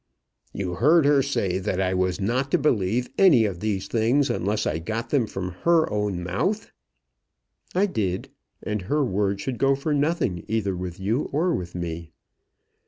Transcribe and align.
"You 0.51 0.73
heard 0.77 1.05
her 1.05 1.21
say 1.21 1.59
that 1.59 1.79
I 1.79 1.93
was 1.93 2.19
not 2.19 2.49
to 2.49 2.57
believe 2.57 3.11
any 3.19 3.45
of 3.45 3.59
these 3.59 3.87
things 3.87 4.31
unless 4.31 4.65
I 4.65 4.79
got 4.79 5.11
them 5.11 5.27
from 5.27 5.51
her 5.61 5.87
own 5.91 6.23
mouth?" 6.23 6.71
"I 7.75 7.85
did; 7.85 8.29
and 8.63 8.81
her 8.81 9.05
word 9.05 9.39
should 9.39 9.59
go 9.59 9.75
for 9.75 9.93
nothing 9.93 10.43
either 10.47 10.75
with 10.75 10.99
you 10.99 11.25
or 11.31 11.53
with 11.53 11.75
me. 11.75 12.13